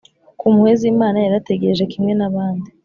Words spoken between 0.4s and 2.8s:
mpuhwe z’imana. yarategereje kimwe n’abandi